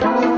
[0.00, 0.37] Thank you.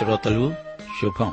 [0.00, 0.54] శ్రోతలు
[1.02, 1.32] శుభం.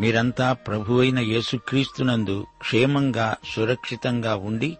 [0.00, 4.76] మీరంతా ప్రభు అయిన యేసుక్రీస్తునందు క్షేమంగా సురక్షితంగా ఉండి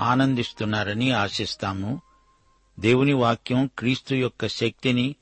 [0.00, 2.00] ఆనందిస్తున్నారని ఆశిస్తాము.
[2.80, 5.16] దేవుని వాక్యం క్రీస్తు యొక్క శక్తిని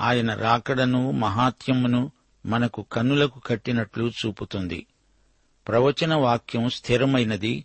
[0.00, 2.10] ఆయన రాకడను మహాత్యమును
[2.46, 4.86] మనకు కన్నులకు కట్టినట్లు చూపుతుంది.
[5.68, 7.64] ప్రవచన వాక్యం స్థిరమైనది.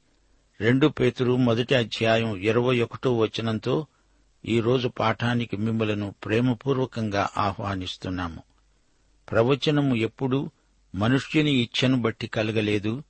[0.61, 3.87] రెండు పేతురు మొదటి అధ్యాయం ఇరవై ఒకటో వచనంతో
[4.45, 8.50] ఈరోజు పాఠానికి మిమ్మలను ప్రేమపూర్వకంగా ఆహ్వానిస్తున్నాము.
[9.31, 10.49] ప్రవచనము ఎప్పుడూ
[10.95, 13.03] మనుష్యుని ఇచ్ఛను బట్టి కలగలేదు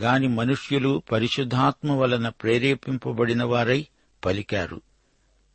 [0.00, 3.86] గాని మనుష్యులు పరిశుద్ధాత్మ వలన ప్రేరేపింపబడిన వారై
[4.24, 4.80] పలికారు.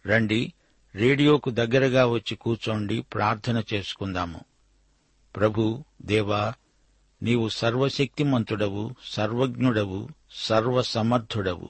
[0.05, 0.53] రండి
[0.95, 4.39] రేడియోకు దగ్గరగా వచ్చి కూర్చోండి ప్రార్థన చేసుకుందాము.
[5.35, 6.53] ప్రభు దేవా
[7.23, 11.69] నీవు సర్వశక్తిమంతుడవు సర్వజ్ఞుడవు సర్వసమర్థుడవు.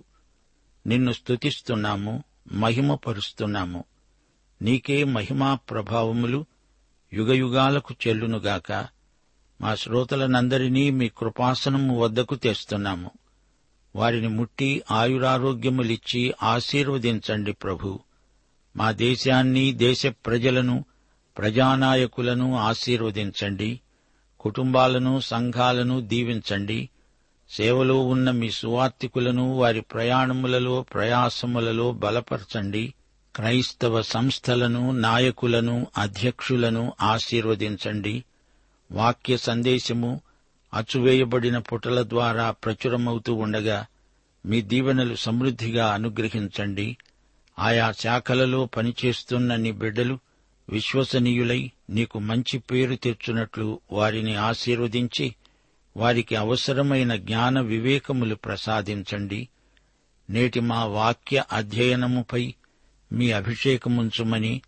[0.87, 3.83] నిన్ను స్తుతిస్తున్నాము మహిమపరుస్తున్నాము.
[4.61, 6.45] నీకే మహిమా ప్రభావములు
[7.13, 8.71] యుగయుగాలకు చెల్లునుగాక
[9.61, 13.11] మా శ్రోతలనందరినీ మీ కృపాసనము వద్దకు తెస్తున్నాము.
[13.95, 17.99] వారిని ముట్టి ఆయురారోగ్యములిచ్చి ఆశీర్వదించండి ప్రభు.
[18.75, 20.85] మా దేశాన్ని దేశ ప్రజలను
[21.37, 23.79] ప్రజానాయకులను ఆశీర్వదించండి.
[24.39, 26.89] కుటుంబాలను సంఘాలను దీవించండి.
[27.49, 32.93] సేవలో ఉన్న మీ సువార్తికులను వారి ప్రయాణములలో ప్రయాసములలో బలపరచండి.
[33.35, 38.23] క్రైస్తవ సంస్థలను నాయకులను అధ్యక్షులను ఆశీర్వదించండి.
[38.91, 40.21] వాక్య సందేశము
[40.73, 43.85] అచ్చువేయబడిన పుటల ద్వారా ప్రచురమవుతూ ఉండగా
[44.45, 46.97] మీ దీవెనలు సమృద్ధిగా అనుగ్రహించండి.
[47.59, 50.19] ఆయా శాఖలలో పనిచేస్తున్న నీ బిడ్డలు
[50.69, 55.35] విశ్వసనీయులై నీకు మంచి పేరు తెచ్చునట్లు వారిని ఆశీర్వదించి
[55.97, 59.47] వారికి అవసరమైన జ్ఞాన వివేకములు ప్రసాదించండి.
[60.29, 62.53] నేటి మా వాక్య అధ్యయనముపై
[63.13, 64.61] మీ అభిషేకముంచుమని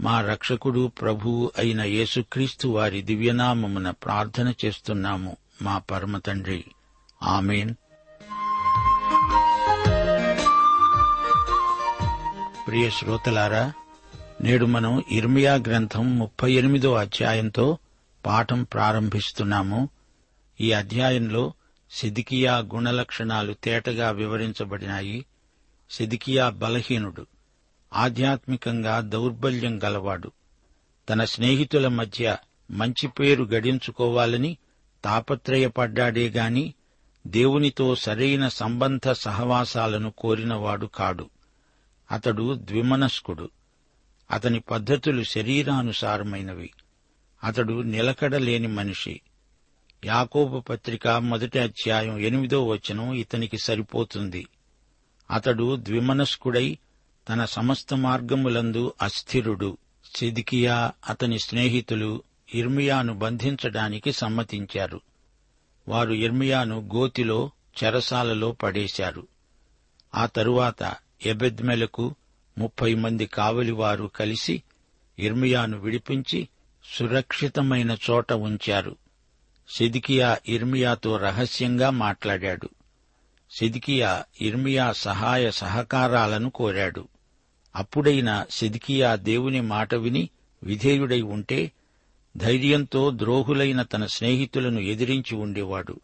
[0.00, 6.64] మా రక్షకుడు ప్రభువు అయిన యేసుక్రీస్తు వారి దివ్యనామమున ప్రార్థన చేస్తున్నాము మా పరమతండ్రి
[7.22, 7.74] ఆమెన్.
[12.66, 13.72] ప్రియ శ్రోతలారా
[14.40, 17.78] నేడు మనం ఇర్మియా గ్రంథం ముప్పై ఎనిమిదో అధ్యాయంతో
[18.26, 19.88] పాఠం ప్రారంభిస్తున్నాము.
[20.60, 21.52] ఈ అధ్యాయంలో
[21.90, 25.24] సిదికియా గుణలక్షణాలు తేటగా వివరించబడినాయి.
[25.90, 27.26] సిదికియా బలహీనుడు.
[27.92, 30.32] ఆధ్యాత్మికంగా దౌర్బల్యం గలవాడు.
[31.08, 32.36] తన స్నేహితుల మధ్య
[32.70, 34.56] మంచి పేరు గడించుకోవాలని
[35.04, 36.74] తాపత్రయపడ్డాడే గాని
[37.26, 41.30] దేవునితో సరైన సంబంధ సహవాసాలను కోరినవాడు కాడు.
[42.10, 43.50] అతడు ద్విమనస్కుడు.
[44.30, 46.70] అతని పద్ధతులు శరీరానుసారమైనవి.
[47.44, 49.20] అతడు నిలకడలేని మనిషి.
[50.04, 54.46] యాకోబు పత్రిక మొదటి అధ్యాయం ఎనిమిదో వచనం ఇతనికి సరిపోతుంది.
[55.30, 56.78] అతడు ద్విమనస్కుడై
[57.28, 59.78] తన సమస్త మార్గములందు అస్థిరుడు.
[60.16, 62.22] సిదికియా అతని స్నేహితులు
[62.54, 65.00] ఇర్మియాను బంధించడానికి సమ్మతించారు.
[65.88, 67.50] వారు ఇర్మియాను గోతిలో
[67.84, 69.26] చెరసాలలో పడేశారు.
[70.14, 70.94] ఆ తరువాత
[71.26, 72.14] ఎబెద్మెలకు
[72.58, 74.62] ముప్పై మంది కావలివారు కలిసి
[75.18, 76.48] ఇర్మియాను విడిపించి
[76.96, 78.96] సురక్షితమైన చోట ఉంచారు.
[79.68, 82.68] సిదికియా ఇర్మియాతో రహస్యంగా మాట్లాడాడు.
[83.50, 87.08] సిదికియా ఇర్మియా సహాయ సహకారాలను కోరాడు.
[87.76, 90.28] అప్పుడైనా సిదికియా దేవుని మాట విని
[90.62, 91.72] విధేయుడై ఉంటే
[92.36, 96.00] ధైర్యంతో ద్రోహులైన తన స్నేహితులను ఎదిరించి ఉండేవాడు.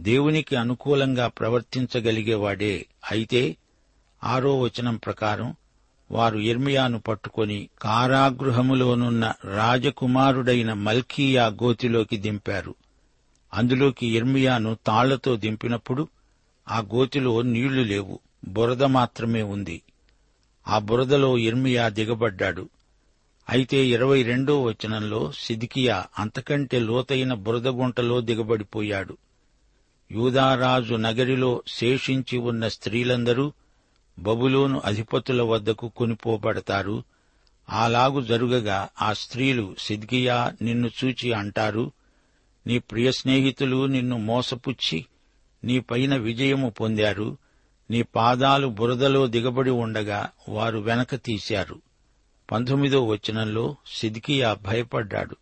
[0.00, 3.56] దేవునికి అనుకూలంగా ప్రవర్తించగలిగేవాడే అయితే
[4.24, 5.54] ఆరో వచనం ప్రకారం
[6.10, 12.74] వారు ఇర్మియాను పట్టుకొని కారాగృహములోనున్న రాజకుమారుడైన మల్కీయా గోతిలోకి దింపారు.
[13.54, 16.08] అందులోకి ఇర్మియాను తాళ్ళతో దింపినప్పుడు
[16.68, 18.20] ఆ గోతిలో నీళ్ళు లేవు.
[18.48, 19.82] బురద మాత్రమే ఉంది.
[20.68, 22.68] ఆ బురదలో ఇర్మియా దిగబడ్డాడు.
[23.48, 29.16] అయితే ఇరవై రెండో వచనంలో సిదికియా అంతకంటే లోతైన బురద గుంటలో దిగబడిపోయాడు.
[30.12, 33.52] యూదారాజు నగరిలో శేషించి ఉన్న స్త్రీలందరూ
[34.18, 37.02] బబులోను అధిపతుల వద్దకు కొనిపోబడతారు.
[37.68, 41.92] అలాగు జరుగగా ఆ స్త్రీలు సిద్గియా నిన్ను చూచి అంటారు
[42.66, 45.04] నీ ప్రియ స్నేహితులు నిన్ను మోసపుచ్చి
[45.64, 47.38] నీ పైన విజయము పొందారు.
[47.90, 51.82] నీ పాదాలు బురదలో దిగబడి ఉండగా వారు వెనక తీశారు.
[52.52, 55.36] పంతొమ్మిదో వచనంలో సిద్కియా భయపడ్డాడు.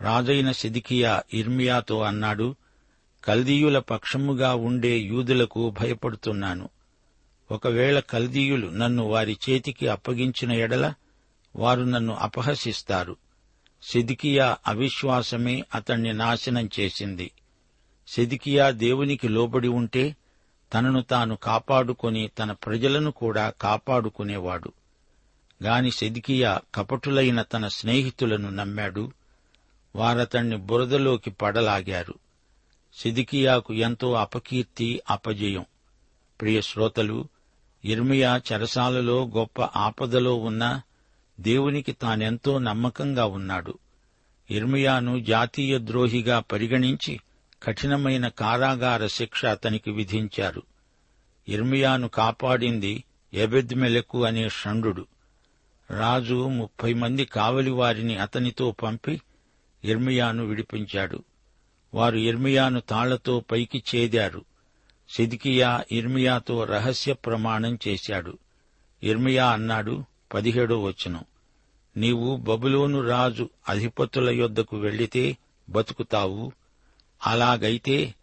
[0.00, 2.54] రాజైన సిదికియా ఇర్మియాతో అన్నాడు
[3.24, 6.68] కల్దీయుల పక్షముగా ఉండే యూదులకు భయపడుతున్నాను.
[7.50, 10.94] ఒకవేళ కల్దీయులు నన్ను వారి చేతికి అప్పగించిన ఎడల
[11.56, 13.16] వారు నన్ను అపహసిస్తారు.
[13.82, 17.30] సిదికియా అవిశ్వాసమే అతణ్ణి నాశనం చేసింది.
[18.08, 20.16] సెదికియా దేవునికి లోబడి ఉంటే
[20.74, 24.72] తనను తాను కాపాడుకొని తన ప్రజలను కూడా కాపాడుకునేవాడు.
[25.62, 29.12] గాని సెదికియా కపటులైన తన స్నేహితులను నమ్మాడు.
[29.96, 32.14] వారతణ్ణి బురదలోకి పడలాగారు.
[32.94, 35.64] సిదికియాకు ఎంతో అపకీర్తి అపజయం.
[36.40, 37.28] ప్రియ శ్రోతలు
[37.84, 40.82] ఇర్మియా చెరసాలలో గొప్ప ఆపదలో ఉన్నా
[41.40, 43.78] దేవునికి తానెంతో నమ్మకంగా ఉన్నాడు.
[44.50, 47.20] ఇర్మియాను జాతీయ ద్రోహిగా పరిగణించి
[47.62, 50.62] కఠినమైన కారాగార శిక్ష అతనికి విధించారు.
[51.48, 53.04] ఇర్మియాను కాపాడింది
[53.34, 55.06] ఎబెద్మెలకు అనే షండు
[55.90, 59.20] రాజు ముప్పై మంది కావలి వారిని అతనితో పంపి
[59.84, 61.24] ఇర్మియాను విడిపించాడు.
[61.94, 64.44] వారు ఇర్మియాను తాళ్ళతో పైకి చేదారు.
[65.08, 68.38] సిదికియా ఇర్మియాతో రహస్య ప్రమాణం చేశాడు.
[69.02, 70.04] ఇర్మియా అన్నాడు
[70.34, 71.24] పదిహేడో వచనం.
[71.96, 75.36] నీవు బబులోను రాజు అధిపతుల యొద్దకు వెళ్ళితే
[75.68, 76.52] బతుకుతావు
[77.26, 78.14] అలాగైతే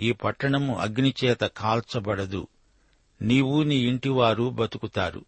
[0.00, 2.48] ఈ పట్టణము అగ్నిచేత కాల్చబడదు.
[3.22, 5.24] నీవు నీ ఇంటివారు బతుకుతారు.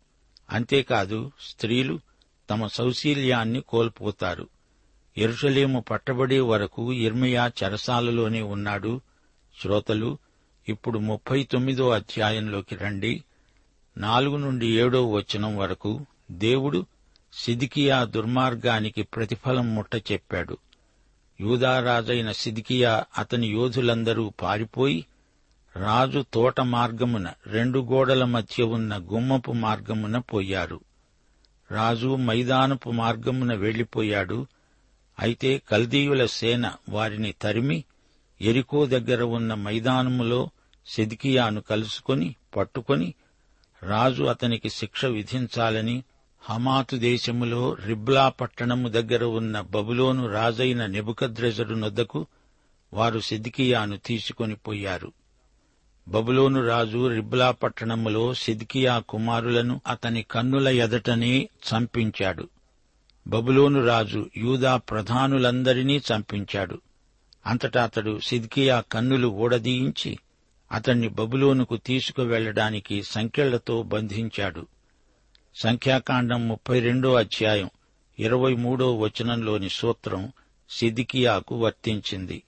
[0.51, 2.01] అంతేకాదు స్త్రీలు
[2.51, 4.49] తమ సౌశీల్యాన్ని కోల్పోతారు.
[5.19, 9.01] ఎరుషలేము పట్టబడే వరకు ఇర్మయా చెరసాలలోనే ఉన్నాడు.
[9.61, 10.19] శ్రోతలు
[10.69, 13.25] ఇప్పుడు ముప్పై తొమ్మిదో అధ్యాయంలోకి రండి.
[13.97, 16.87] నాలుగు నుండి ఏడో వచనం వరకు దేవుడు
[17.33, 20.59] సిదికియా దుర్మార్గానికి ప్రతిఫలం ముట్ట చెప్పాడు
[21.41, 25.07] యూదారాజైన సిదికియా అతని యోధులందరూ పారిపోయి
[25.77, 30.81] రాజు తోట మార్గమున రెండు గోడల మధ్య ఉన్న గుమ్మపు మార్గమున పోయారు.
[31.71, 34.47] రాజు మైదానపు మార్గమున వెళ్ళిపోయాడు
[35.19, 37.85] అయితే కల్దీయుల సేన వారిని తరిమి
[38.41, 40.41] ఎరికో దగ్గర ఉన్న మైదానములో
[40.87, 43.15] సిద్కియాను కలుసుకొని పట్టుకొని
[43.83, 45.97] రాజు అతనికి శిక్ష విధించాలని
[46.41, 52.27] హమాతు దేశములో రిబ్లా పట్టణము దగ్గర ఉన్న బబులోను రాజైన నెబుకద్రెజరు నొద్దకు
[52.93, 55.13] వారు సిద్కియాను తీసుకొని పోయారు.
[56.09, 62.49] బబులోను రాజు రిబ్లా పట్టణములో సిద్కియా కుమారులను అతని కన్నుల ఎదటనే చంపించాడు.
[63.27, 66.81] బబులోను రాజు యూదా ప్రధానులందరినీ చంపించాడు.
[67.47, 70.19] అంతటా అతడు సిద్కియా కన్నులు ఊడదీయించి
[70.73, 74.67] అతణ్ణి బబులోనుకు తీసుకువెళ్ళడానికి సంకెళ్ళతో బంధించాడు.
[75.59, 77.71] సంఖ్యాకాండం ముప్పై రెండో అధ్యాయం
[78.19, 80.33] ఇరవై మూడో వచనంలోని సూత్రం
[80.71, 82.43] సిదికియాకు వర్తించింది.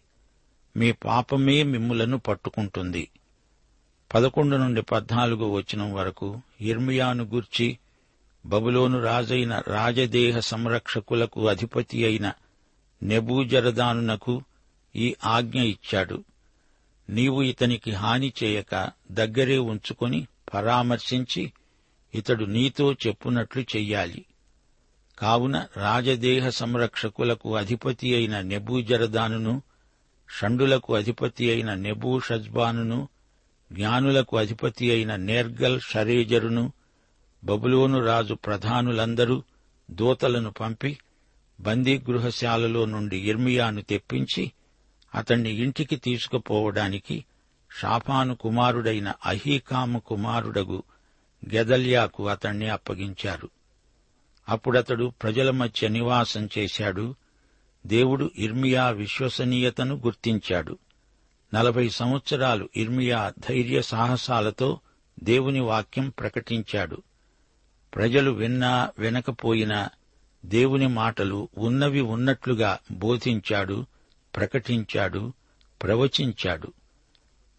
[0.77, 3.09] మీ పాపమే మిమ్ములను పట్టుకుంటుంది.
[4.15, 7.79] పదకొండు నుండి పద్నాలుగో వచనం వరకు ఇర్మియాను గూర్చి
[8.47, 12.33] బబులోను రాజైన రాజదేహ సంరక్షకులకు అధిపతి అయిన
[13.03, 14.43] నెబూజరదానునకు
[14.97, 16.25] ఈ ఆజ్ఞ ఇచ్చాడు.
[17.11, 21.53] నీవు ఇతనికి హాని చేయక దగ్గరే ఉంచుకొని పరామర్శించి
[22.15, 24.25] ఇతడు నీతో చెప్పునట్లు చెయ్యాలి.
[25.19, 29.63] కావున రాజదేహ సంరక్షకులకు అధిపతి అయిన నెబూజరదానును
[30.29, 33.09] షండులకు అధిపతి అయిన నెబూ షజ్బానును
[33.73, 36.73] జ్ఞానులకు అధిపతి అయిన నేర్గల్ షరేజరును
[37.45, 39.43] బబులోను రాజు ప్రధానులందరూ
[39.91, 40.99] దూతలను పంపి
[41.61, 44.53] బందీగృహశాలలో నుండి ఇర్మియాను తెప్పించి
[45.15, 47.25] అతణ్ణి ఇంటికి తీసుకుపోవడానికి
[47.81, 50.83] షాఫాను కుమారుడైన అహీకాము కుమారుడగు
[51.55, 53.51] గెదల్యాకు అతణ్ణి అప్పగించారు.
[54.49, 57.15] అప్పుడతడు ప్రజల మధ్య నివాసం చేశాడు.
[57.87, 60.79] దేవుడు ఇర్మియా విశ్వసనీయతను గుర్తించాడు.
[61.55, 64.81] నలభై సంవత్సరాలు ఇర్మియా ధైర్య సాహసాలతో
[65.23, 67.03] దేవుని వాక్యం ప్రకటించాడు.
[67.95, 69.89] ప్రజలు విన్నా వినకపోయినా
[70.47, 73.87] దేవుని మాటలు ఉన్నవి ఉన్నట్లుగా బోధించాడు
[74.37, 75.33] ప్రకటించాడు
[75.83, 76.73] ప్రవచించాడు.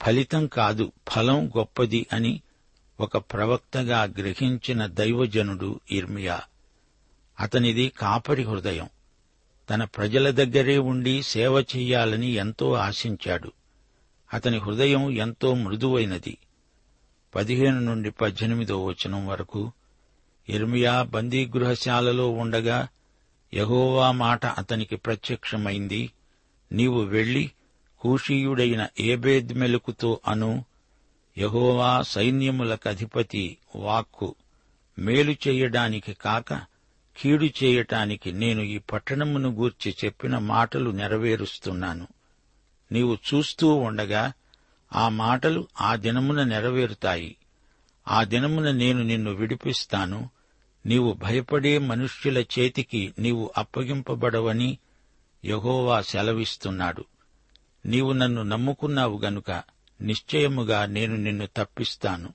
[0.02, 2.42] ఫలితం కాదు ఫలం గొప్పది అని
[3.02, 6.42] ఒక ప్రవక్తగా గ్రహించిన దైవజనుడు ఇర్మియా
[7.40, 8.90] అతనిది కాపరి హృదయం.
[9.70, 13.52] తన ప్రజల దగ్గరే ఉండి సేవ చెయ్యాలని ఎంతో ఆశించాడు.
[14.34, 16.38] అతని హృదయం ఎంతో మృదువైనది.
[17.36, 19.72] పదిహేను నుండి పద్దెనిమిదో వచనం వరకు
[20.50, 22.88] ఇర్మియా బందీగృహశాలలో ఉండగా
[23.54, 26.12] యహోవా మాట అతనికి ప్రత్యక్షమైంది.
[26.72, 27.52] నీవు వెళ్ళి
[28.00, 30.66] కూషీయుడైన ఏబేద్మెలుకుతో అను
[31.38, 34.36] యహోవా సైన్యములకధిపతి వాక్కు
[35.00, 36.54] మేలు చెయ్యడానికి కాక
[37.18, 42.08] కీడు చేయటానికి నేను ఈ పట్టణమును గూర్చి చెప్పిన మాటలు నెరవేరుస్తున్నాను.
[42.92, 44.34] నీవు చూస్తూ ఉండగా
[44.94, 47.36] ఆ మాటలు ఆ దినమున నెరవేరుతాయి.
[48.08, 50.30] ఆ దినమున నేను నిన్ను విడిపిస్తాను.
[50.86, 54.78] నీవు భయపడే మనుష్యుల చేతికి నీవు అప్పగింపబడవని
[55.46, 57.06] యహోవా సెలవిస్తున్నాడు.
[57.86, 59.64] నీవు నన్ను నమ్ముకున్నావు గనుక
[60.02, 62.34] నిశ్చయముగా నేను నిన్ను తప్పిస్తాను.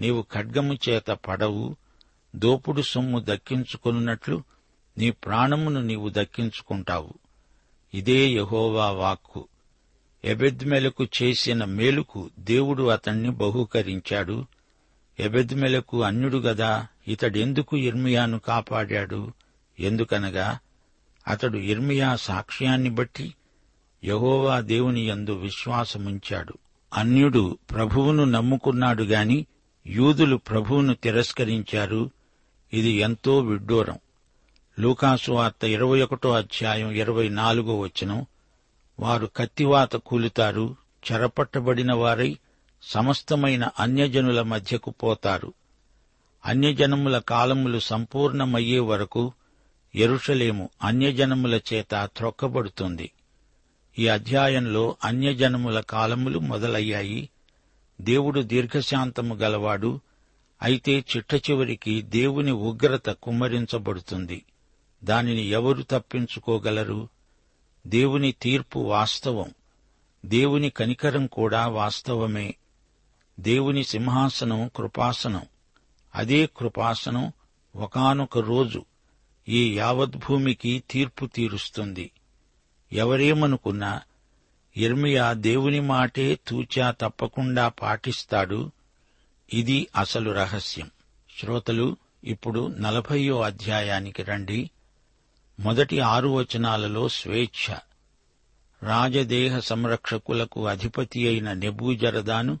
[0.00, 1.76] నీవు ఖడ్గము చేత పడవు
[2.36, 4.42] దోపుడు సొమ్ము దక్కించుకొనున్నట్లు
[4.98, 7.14] నీ ప్రాణమును నీవు దక్కించుకుంటావు.
[7.94, 9.48] ఇదే యహోవా వాక్కు.
[10.24, 14.46] ఎబెద్మెలకు చేసిన మేలుకు దేవుడు అతణ్ణి బహూకరించాడు.
[15.20, 19.32] ఎబెద్మెలకు అన్యుడు గదా ఇతడెందుకు ఇర్మియాను కాపాడాడు?
[19.80, 20.58] ఎందుకనగా
[21.26, 23.34] అతడు ఇర్మియా సాక్ష్యాన్ని బట్టి
[24.04, 26.54] యహోవా దేవుని యందు విశ్వాసముంచాడు.
[26.92, 29.46] అన్యుడు ప్రభువును నమ్ముకున్నాడు గాని
[29.86, 32.10] యూదులు ప్రభువును తిరస్కరించారు.
[32.72, 33.98] ఇది ఎంతో విడ్డూరం.
[34.80, 38.26] లూకాసు వార్త ఇరవై ఒకటో అధ్యాయం ఇరవై నాలుగో వచనం.
[39.00, 40.76] వారు కత్తివాత కూలుతారు
[41.12, 42.38] చెరపట్టబడిన వారై
[42.82, 45.52] సమస్తమైన అన్యజనుల మధ్యకు పోతారు.
[46.46, 49.32] అన్యజనముల కాలములు సంపూర్ణమయ్యే వరకు
[49.94, 53.10] ఎరుషలేము అన్యజనముల చేత త్రొక్కబడుతుంది.
[53.98, 57.30] ఈ అధ్యాయంలో అన్యజనముల కాలములు మొదలయ్యాయి.
[58.00, 60.00] దేవుడు దీర్ఘశాంతము గలవాడు
[60.62, 64.44] అయితే చిట్ట చివరికి దేవుని ఉగ్రత కుమ్మరించబడుతుంది.
[65.04, 67.08] దానిని ఎవరు తప్పించుకోగలరు?
[67.86, 69.50] దేవుని తీర్పు వాస్తవం.
[70.26, 72.54] దేవుని కనికరం కూడా వాస్తవమే.
[73.40, 75.42] దేవుని సింహాసనం కృపాసనం.
[76.14, 77.32] అదే కృపాసనం
[77.76, 78.84] ఒకానొక రోజు
[79.48, 82.10] ఈ యావద్భూమికి తీర్పు తీరుస్తుంది.
[82.92, 84.00] ఎవరేమనుకున్నా
[84.76, 88.70] ఇర్మియా దేవుని మాటే తూచా తప్పకుండా పాటిస్తాడు.
[89.52, 90.90] ఇది అసలు రహస్యం.
[91.38, 94.70] శ్రోతలు ఇప్పుడు నలభయో అధ్యాయానికి రండి.
[95.60, 97.74] మొదటి ఆరు వచనాలలో స్వేచ్ఛ.
[98.82, 102.58] రాజదేహ సంరక్షకులకు అధిపతి అయిన నెబూజరదాను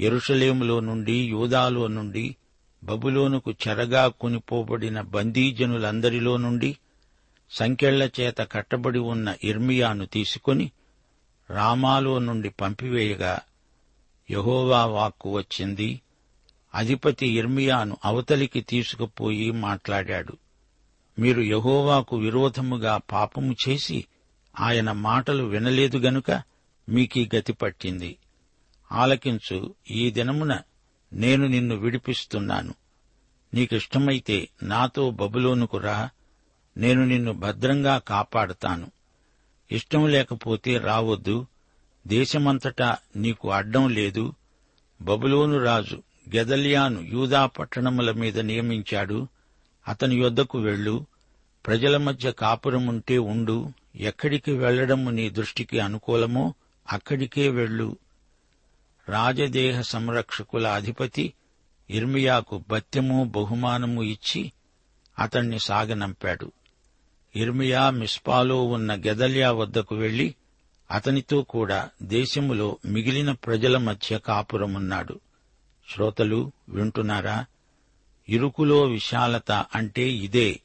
[0.00, 2.36] ఎరుషలేములో నుండి యూదాలో నుండి
[2.84, 6.76] బబులోనుకు చెరగా కొనిపోబడిన బందీజనులందరిలో నుండి
[7.50, 10.70] సంకెళ్ళ చేత కట్టబడి ఉన్న ఇర్మియాను తీసుకొని
[11.50, 13.40] రామాలో నుండి పంపివేయగా
[14.30, 16.00] యహోవా వాక్కు వచ్చింది.
[16.74, 20.36] అధిపతి ఇర్మియాను అవతలికి తీసుకుపోయి మాట్లాడాడు.
[21.18, 24.04] మీరు యహోవాకు విరోధముగా పాపము చేసి
[24.60, 26.42] ఆయన మాటలు వినలేదు గనుక
[26.88, 28.16] మీకీ గతి పట్టింది.
[28.92, 30.58] ఆలకించు ఈ దినమున
[31.12, 32.74] నేను నిన్ను విడిపిస్తున్నాను.
[33.54, 36.10] నీకిష్టమైతే నాతో బబులోనుకు రా.
[36.76, 38.90] నేను నిన్ను భద్రంగా కాపాడతాను.
[39.72, 41.46] ఇష్టం లేకపోతే రావద్దు.
[42.06, 44.32] దేశమంతటా నీకు అడ్డం లేదు.
[45.02, 46.02] బబులోను రాజు
[46.36, 49.28] గెదలియాను యూదా పట్టణముల మీద నియమించాడు.
[49.88, 51.06] అతని యొద్దకు వెళ్ళు.
[51.66, 53.72] ప్రజల మధ్య కాపురముంటే ఉండు.
[53.96, 56.54] ఎక్కడికి వెళ్ళడము నీ దృష్టికి అనుకూలమో
[56.92, 57.96] అక్కడికే వెళ్ళు.
[59.08, 61.32] రాజదేహ సంరక్షకుల అధిపతి
[61.90, 64.52] ఇర్మియాకు భత్యము బహుమానము ఇచ్చి
[65.18, 66.52] అతణ్ణి సాగనంపాడు.
[67.36, 70.34] ఇర్మియా మిస్పాలో ఉన్న గెదల్యా వద్దకు వెళ్ళి
[70.90, 75.20] అతనితో కూడా దేశములో మిగిలిన ప్రజల మధ్య కాపురమున్నాడు.
[75.88, 77.44] శ్రోతలు వింటున్నారా?
[78.28, 80.60] ఇరుకులో విశాలత అంటే ఇదే.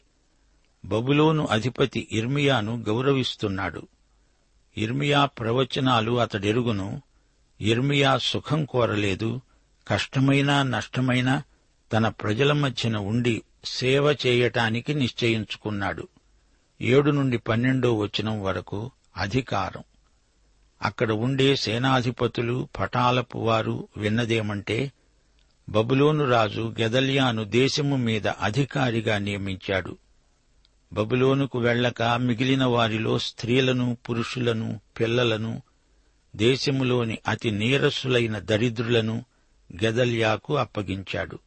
[0.86, 3.88] బబులోను అధిపతి ఇర్మియాను గౌరవిస్తున్నాడు.
[4.78, 7.02] ఇర్మియా ప్రవచనాలు అతడెరుగును
[7.62, 9.42] ఇర్మియా సుఖం కోరలేదు
[9.88, 11.44] కష్టమైనా నష్టమైనా
[11.94, 16.08] తన ప్రజల మధ్యన ఉండి సేవ చేయటానికి నిశ్చయించుకున్నాడు.
[16.82, 19.84] ఏడు నుండి పన్నెండో వచనం వరకు అధికారం.
[20.82, 24.92] అక్కడ ఉండే సేనాధిపతులు పటాలపు వారు విన్నదేమంటే
[25.70, 29.98] బబులోను రాజు గెదల్యాను దేశము మీద అధికారిగా నియమించాడు.
[30.94, 35.62] బబులోనుకు వెళ్ళక మిగిలిన వారిలో స్త్రీలను పురుషులను పిల్లలను
[36.36, 39.26] దేశములోని అతి నీరసులైన దరిద్రులను
[39.84, 41.40] గెదల్యాకు అప్పగించాడు.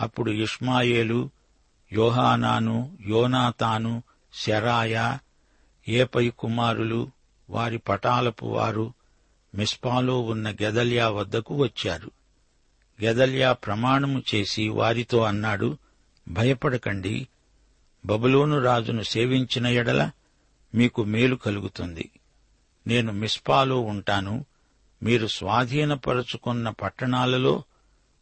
[0.00, 1.30] అప్పుడు ఇష్మాయేలు
[1.92, 4.02] యోహానాను యోనాతాను
[4.34, 5.16] శరాయ
[5.88, 7.10] ఏపై కుమారులు
[7.50, 8.92] వారి పటాలపు వారు
[9.54, 12.10] మిస్పాలో ఉన్న గెదల్యా వద్దకు వచ్చారు.
[13.02, 15.78] గెదల్యా ప్రమాణము చేసి వారితో అన్నాడు
[16.28, 17.28] భయపడకండి.
[18.06, 20.10] బబులోను రాజును సేవించిన ఎడల
[20.74, 22.10] మీకు మేలు కలుగుతుంది.
[22.86, 24.44] నేను మిస్పాలో ఉంటాను.
[25.02, 27.62] మీరు స్వాధీనపరచుకున్న పట్టణాలలో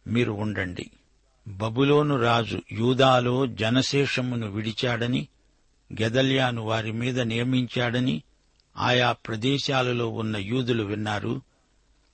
[0.07, 0.91] మీరు ఉండండి.
[1.49, 5.29] బబులోను రాజు యూదాలో జనశేషమును విడిచాడని
[6.01, 8.23] గెదల్యాను వారి మీద నియమించాడని
[8.77, 11.43] ఆయా ప్రదేశాలలో ఉన్న యూదులు విన్నారు.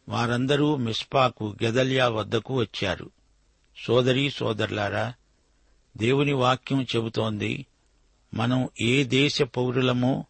[0.08, 3.10] వారందరూ మిస్పాకు గెదల్యా వద్దకు వచ్చారు.
[3.86, 5.14] సోదరీ సోదరులారా
[5.96, 7.66] దేవుని వాక్యం చెబుతోంది
[8.34, 10.24] మనం ఏ దేశ పౌరులమో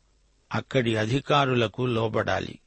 [0.54, 2.58] అక్కడి అధికారులకు లోబడాలి.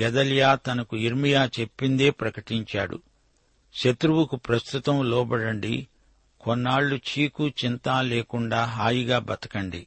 [0.00, 3.02] గెదలియా తనకు ఇర్మియా చెప్పిందే ప్రకటించాడు.
[3.74, 5.88] శత్రువుకు ప్రస్తుతం లోబడండి
[6.44, 9.86] కొన్నాళ్ళు చీకు చింత లేకుండా హాయిగా బతకండి.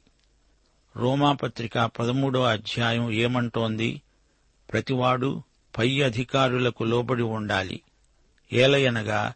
[0.96, 4.02] రోమాపత్రిక పదమూడో అధ్యాయం ఏమంటోంది?
[4.72, 5.42] ప్రతివాడు
[5.78, 7.80] పై అధికారులకు లోబడి ఉండాలి.
[8.52, 9.34] ఏలయనగా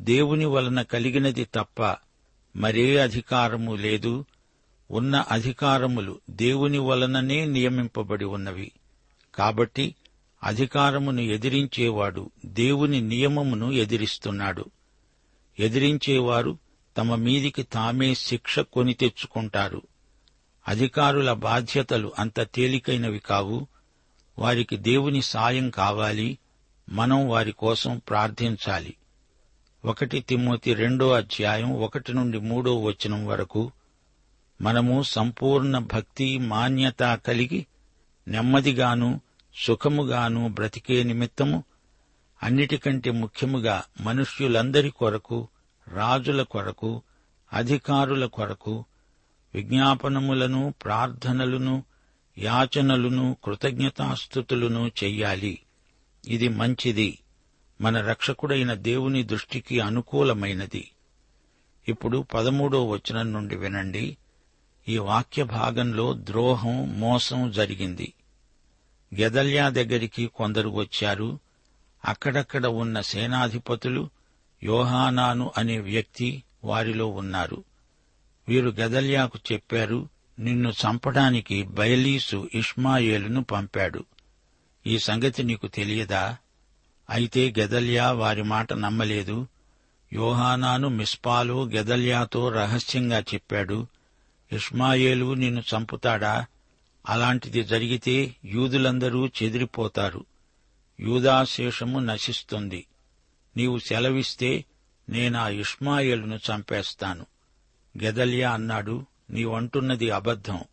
[0.00, 1.96] దేవుని వలన కలిగినది తప్ప
[2.56, 4.24] మరే అధికారము లేదు.
[4.90, 8.72] ఉన్న అధికారములు దేవుని వలననే నియమింపబడి ఉన్నవి.
[9.34, 9.94] కాబట్టి
[10.44, 14.64] అధికారమును ఎదిరించేవాడు దేవుని నియమమును ఎదిరిస్తున్నాడు.
[15.58, 16.63] ఎదిరించేవారు
[16.96, 19.82] తమ మీదికి తామే శిక్ష కొని తెచ్చుకుంటారు.
[20.68, 23.66] అధికారుల బాధ్యతలు అంత తేలికైనవి కావు.
[24.38, 26.38] వారికి దేవుని సాయం కావాలి.
[26.90, 28.96] మనం వారి కోసం ప్రార్థించాలి.
[29.84, 33.72] ఒకటి తిమ్మోతి రెండో అధ్యాయం ఒకటి నుండి మూడో వచనం వరకు
[34.60, 37.66] మనము సంపూర్ణ భక్తి మాన్యత కలిగి
[38.28, 39.20] నెమ్మదిగాను
[39.66, 41.64] సుఖముగాను బ్రతికే నిమిత్తము
[42.42, 45.48] అన్నిటికంటే ముఖ్యముగా మనుష్యులందరి కొరకు
[45.88, 47.02] రాజుల కొరకు
[47.52, 48.84] అధికారుల కొరకు
[49.54, 51.84] విజ్ఞాపనములను ప్రార్థనలను
[52.38, 55.58] యాచనలను కృతజ్ఞతాస్థుతులను చెయ్యాలి.
[56.24, 57.18] ఇది మంచిది.
[57.80, 60.90] మన రక్షకుడైన దేవుని దృష్టికి అనుకూలమైనది.
[61.88, 64.16] ఇప్పుడు పదమూడో వచనం నుండి వినండి.
[64.88, 68.12] ఈ వాక్య భాగంలో ద్రోహం మోసం జరిగింది.
[69.20, 71.38] గెదల్యా దగ్గరికి కొందరు వచ్చారు.
[72.04, 74.10] అక్కడక్కడ ఉన్న సేనాధిపతులు
[74.64, 77.64] యోహానాను అనే వ్యక్తి వారిలో ఉన్నారు.
[78.48, 84.04] వీరు గదల్యాకు చెప్పారు నిన్ను చంపడానికి బయలీసు ఇష్మాయేలును పంపాడు.
[84.86, 86.36] ఈ సంగతి నీకు తెలియదా?
[87.10, 89.46] అయితే గదల్యా వారి మాట నమ్మలేదు.
[90.12, 93.86] యోహానాను మిస్పాలో గెదల్యాతో రహస్యంగా చెప్పాడు
[94.52, 96.46] ఇష్మాయేలు నిన్ను చంపుతాడా?
[97.08, 100.24] అలాంటిది జరిగితే యూదులందరూ చెదిరిపోతారు.
[101.00, 102.86] యూదాశేషము నశిస్తుంది.
[103.56, 104.64] నీవు సెలవిస్తే
[105.08, 107.26] నేనా ఇష్మాయేలును చంపేస్తాను.
[108.02, 110.64] గెదల్యా అన్నాడు నీవంటున్నది అబద్ధం.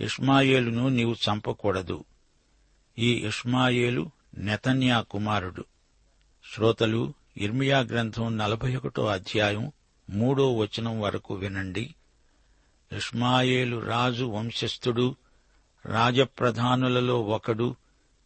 [0.00, 2.04] ఇష్మాయేలును నీవు చంపకూడదు.
[2.98, 5.64] ఈ ఇష్మాయేలు నెతన్యా కుమారుడు.
[6.54, 9.72] శ్రోతలు ఇర్మియా గ్రంథం నలభై ఒకటో అధ్యాయం
[10.10, 11.94] మూడో వచనం వరకు వినండి.
[12.96, 15.16] ఇష్మాయేలు రాజు వంశస్థుడు
[15.86, 17.76] రాజప్రధానులలో ఒకడు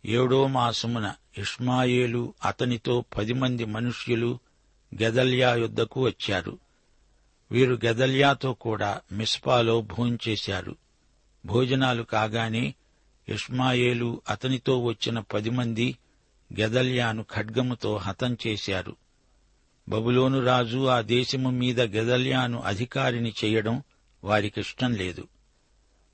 [0.06, 4.38] ఏడో మాసమున ఇష్మాయేలు అతనితో పది మంది మనుష్యులు
[5.02, 6.58] గదల్యా యుద్ధకు వచ్చారు.
[7.50, 10.76] వీరు గదల్యాతో కూడా మిస్పాలో భోంచేశారు.
[11.46, 12.74] భోజనాలు కాగానే
[13.28, 15.98] ఇష్మాయేలు అతనితో వచ్చిన పది మంది
[16.60, 18.96] గదల్యాను ఖడ్గముతో హతం చేశారు.
[19.88, 23.82] బబులోను రాజు ఆ దేశము మీద గెదల్యాను అధికారిని చేయడం
[24.24, 25.28] వారికిష్టం లేదు.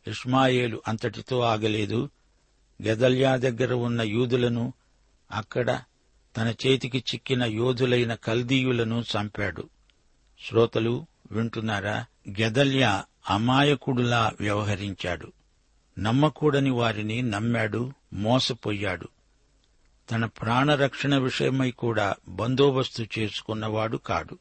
[0.07, 2.11] ఇష్మాయేలు అంతటితో ఆగలేదు.
[2.85, 4.73] గెదల్యా దగ్గర ఉన్న యూదులను
[5.33, 5.81] అక్కడ
[6.37, 9.69] తన చేతికి చిక్కిన యోధులైన కల్దీయులను చంపాడు.
[10.49, 12.07] శ్రోతలు వింటున్నారా?
[12.41, 15.33] గెదల్యా అమాయకుడులా వ్యవహరించాడు.
[15.99, 19.09] నమ్మకూడని వారిని నమ్మాడు మోసపోయాడు.
[20.11, 24.39] తన ప్రాణరక్షణ విషయమై కూడా బందోబస్తు చేసుకున్నవాడు కాడు.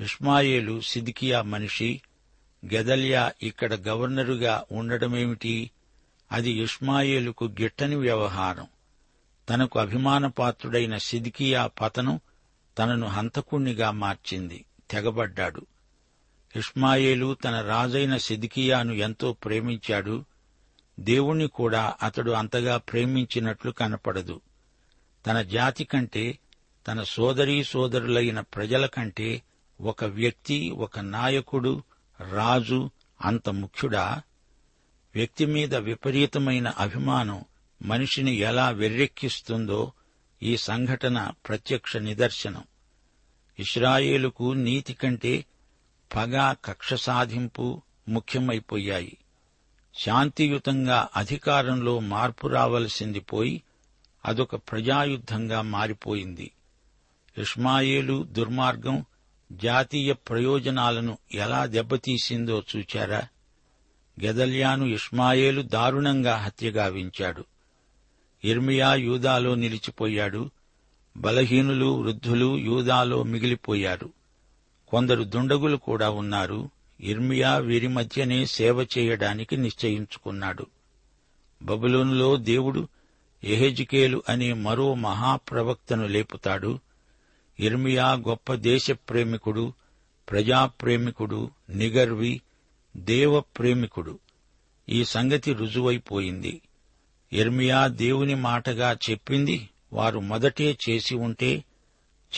[0.00, 2.00] ఇష్మాయేలు సిదికియా మనిషి
[2.74, 5.70] గెదల్యా ఇక్కడ గవర్నరుగా ఉండడమేమిటి?
[6.32, 8.66] అది ఇష్మాయేలుకు గిట్టని వ్యవహారం.
[9.50, 12.20] తనకు అభిమానపాత్రుడైన సిదికియా పతనం
[12.78, 15.66] తనను హంతకుణ్ణిగా మార్చింది తెగబడ్డాడు.
[16.56, 20.24] ఇష్మాయేలు తన రాజైన సిదికియాను ఎంతో ప్రేమించాడు.
[21.00, 24.40] దేవుణ్ణి కూడా అతడు అంతగా ప్రేమించినట్లు కనపడదు.
[25.26, 26.38] తన జాతి కంటే
[26.86, 29.42] తన సోదరీ సోదరులైన ప్రజల కంటే
[29.80, 31.82] ఒక వ్యక్తి ఒక నాయకుడు
[32.30, 32.90] రాజు
[33.24, 34.22] అంత ముఖ్యుడా?
[35.16, 37.44] వ్యక్తి మీద విపరీతమైన అభిమానం
[37.82, 39.92] మనిషిని ఎలా వెర్రెక్కిస్తుందో
[40.42, 42.64] ఈ సంఘటన ప్రత్యక్ష నిదర్శనం.
[43.58, 45.44] ఇస్రాయేలుకు నీతి కంటే
[46.14, 49.16] పగ కక్ష సాధింపు ముఖ్యమైపోయాయి.
[49.98, 53.62] శాంతియుతంగా అధికారంలో మార్పు రావలసింది పోయి
[54.24, 56.50] అదొక ప్రజాయుద్ధంగా మారిపోయింది.
[57.38, 59.04] ఇష్మాయేలు దుర్మార్గం
[59.52, 63.28] జాతీయ ప్రయోజనాలను ఎలా దెబ్బతీసిందో చూచారా?
[64.24, 67.44] గెదల్యాను ఇష్మాయేలు దారుణంగా హత్యగావించాడు
[68.44, 70.50] ఇర్మియా యూదాలో నిలిచిపోయాడు.
[71.16, 74.10] బలహీనులు వృద్ధులు యూదాలో మిగిలిపోయారు.
[74.88, 76.70] కొందరు దుండగులు కూడా ఉన్నారు.
[77.00, 80.66] ఇర్మియా వీరి మధ్యనే సేవ చేయడానికి నిశ్చయించుకున్నాడు.
[81.62, 82.88] బబులోనులో దేవుడు
[83.44, 86.78] ఎహెజికేలు అనే మరో మహాప్రవక్తను లేపుతాడు.
[87.60, 89.72] ఇర్మియా గొప్ప దేశప్రేమికుడు
[90.30, 92.40] ప్రజాప్రేమికుడు నిగర్వి
[92.96, 94.18] దేవ ప్రేమికుడు
[94.88, 96.62] ఈ సంగతి రుజువైపోయింది.
[97.32, 101.64] ఎర్మియా దేవుని మాటగా చెప్పింది వారు మొదటే చేసి ఉంటే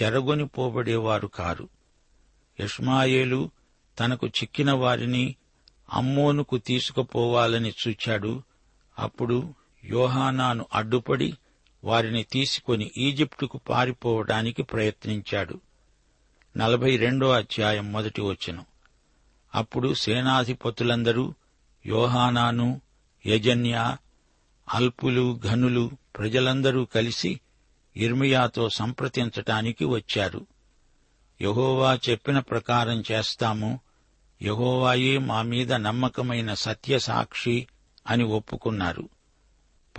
[0.02, 1.68] చెరగొని పోబడేవారు కారు.
[2.60, 3.50] యష్మాయేలు
[4.00, 5.34] తనకు చిక్కిన వారిని
[5.92, 8.42] అమ్మోనుకు తీసుకుపోవాలని చూచాడు.
[8.98, 11.32] అప్పుడు యోహానాను అడ్డుపడి
[11.84, 15.60] వారిని తీసుకొని ఈజిప్టుకు పారిపోవడానికి ప్రయత్నించాడు.
[16.56, 18.64] నలభై రెండో అధ్యాయం మొదటి వచనం.
[19.54, 21.34] అప్పుడు సేనాధిపతులందరూ
[21.86, 22.80] యోహానాను
[23.26, 23.96] యజన్య
[24.74, 27.40] అల్పులు ఘనులు ప్రజలందరూ కలిసి
[27.96, 30.46] ఇర్మియాతో సంప్రదించటానికి వచ్చారు.
[31.42, 33.80] యహోవా చెప్పిన ప్రకారం చేస్తాము.
[34.42, 37.66] యహోవాయే మా మీద నమ్మకమైన సత్యసాక్షి
[38.06, 39.08] అని ఒప్పుకున్నారు.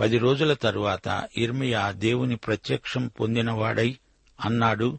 [0.00, 3.98] పది రోజుల తరువాత ఇర్మియా దేవుని ప్రత్యక్షం పొందినవాడై
[4.40, 4.98] అన్నాడు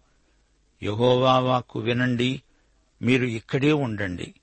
[0.84, 2.42] యహోవా వాక్కు వినండి
[3.02, 4.34] మీరు ఇక్కడే ఉండండి.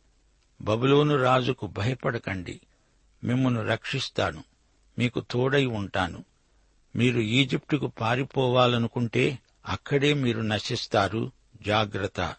[0.61, 2.61] బబులోను రాజుకు భయపడకండి.
[3.25, 4.45] మిమ్మను రక్షిస్తాను.
[4.99, 6.25] మీకు తోడై ఉంటాను.
[6.97, 11.33] మీరు ఈజిప్టుకు పారిపోవాలనుకుంటే అక్కడే మీరు నశిస్తారు.
[11.63, 12.35] జాగ్రత్త.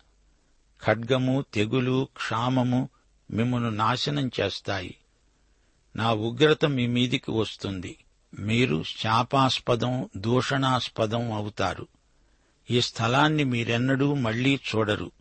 [0.86, 2.90] ఖడ్గము తెగులు క్షామము
[3.32, 4.96] మిమ్మను నాశనం చేస్తాయి.
[5.96, 7.98] నా ఉగ్రత మీ మీదికి వస్తుంది.
[8.40, 11.88] మీరు శాపాస్పదం దూషణాస్పదం అవుతారు.
[12.72, 15.12] ఈ స్థలాన్ని మీరెన్నడూ మళ్ళీ చూడరు.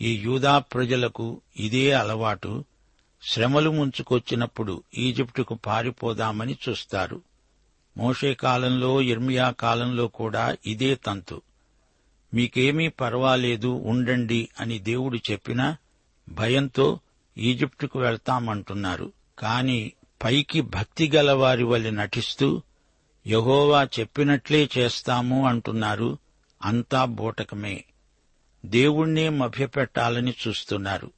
[0.00, 2.64] ఈ యూదా ప్రజలకు ఇదే అలవాటు.
[3.22, 7.22] శ్రమలు ముంచుకొచ్చినప్పుడు ఈజిప్టుకు పారిపోదామని చూస్తారు.
[7.96, 11.42] మోషే కాలంలో ఇర్మియా కాలంలో కూడా ఇదే తంతు.
[12.34, 15.76] మీకేమీ పర్వాలేదు ఉండండి అని దేవుడు చెప్పినా
[16.28, 17.00] భయంతో
[17.38, 19.12] ఈజిప్టుకు వెళ్తామంటున్నారు.
[19.38, 19.92] కాని
[20.24, 22.62] పైకి భక్తి గలవారి వలె నటిస్తూ
[23.26, 26.18] యహోవా చెప్పినట్లే చేస్తాము అంటున్నారు.
[26.62, 27.84] అంతా బూటకమే.
[28.64, 31.10] దేవుణ్ణే మభ్యపెట్టాలని చూస్తున్నారు.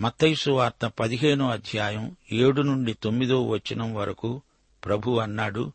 [0.00, 4.42] మత్తైసు వార్త పదిహేనో అధ్యాయం ఏడు నుండి తొమ్మిదో వచనం వరకు
[4.84, 5.72] ప్రభు అన్నాడు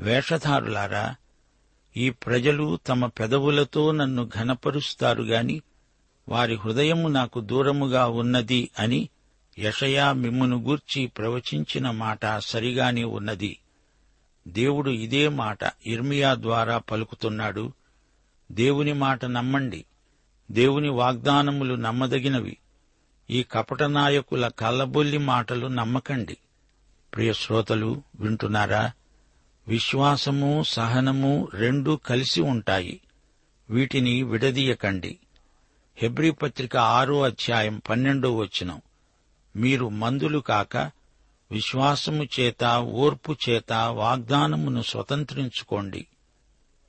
[0.00, 1.14] వేషధారులారా
[1.96, 5.62] ఈ ప్రజలు తమ పెదవులతో నన్ను ఘనపరుస్తారు గాని
[6.28, 9.08] వారి హృదయము నాకు దూరముగా ఉన్నది అని
[9.58, 13.58] యషయా మిమ్మును గూర్చి ప్రవచించిన మాట సరిగానే ఉన్నది.
[14.48, 17.72] దేవుడు ఇదే మాట ఇర్మియా ద్వారా పలుకుతున్నాడు.
[18.52, 19.84] దేవుని మాట నమ్మండి.
[20.50, 22.56] దేవుని వాగ్దానములు నమ్మదగినవి.
[23.30, 26.36] ఈ కపట నాయకుల కల్లబొల్లి మాటలు నమ్మకండి.
[27.14, 28.92] ప్రియ శ్రోతలు వింటున్నారా?
[29.68, 33.00] విశ్వాసము సహనము రెండూ కలిసి ఉంటాయి.
[33.70, 35.18] వీటిని విడదీయకండి.
[35.96, 38.82] హెబ్రీ పత్రిక ఆరో అధ్యాయం పన్నెండో వచనం.
[39.56, 40.76] మీరు మందులు కాక
[41.50, 46.06] విశ్వాసము చేత ఓర్పు చేత వాగ్దానమును స్వతంత్రించుకోండి.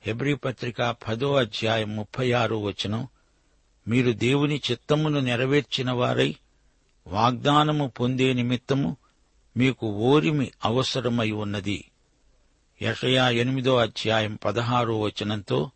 [0.02, 3.08] హెబ్రీ పత్రిక పదో అధ్యాయం ముప్పై ఆరో వచనం.
[3.88, 6.36] మీరు దేవుని చిత్తమును నెరవేర్చిన వారై
[7.06, 8.96] వాగ్దానము పొందే నిమిత్తము
[9.56, 11.90] మీకు ఓరిమి అవసరమై ఉన్నది.
[12.82, 15.70] యషయా ఎనిమిదో అధ్యాయం పదహారో వచనంతో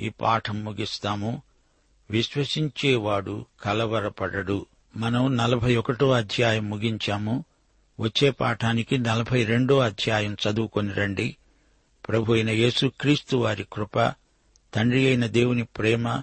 [0.00, 1.42] ఈ పాఠం ముగిస్తాము.
[2.10, 4.66] విశ్వసించేవాడు కలవరపడడు.
[4.96, 7.44] మనం నలభై ఒకటో అధ్యాయం ముగించాము.
[8.00, 11.36] వచ్చే పాఠానికి నలభై రెండో అధ్యాయం చదువుకొని రండి.
[12.08, 13.98] ప్రభు అయిన యేసుక్రీస్తు వారి కృప
[14.74, 16.22] తండ్రి అయిన దేవుని ప్రేమ